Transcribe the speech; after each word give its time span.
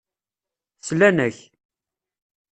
Slan-ak. 0.87 1.37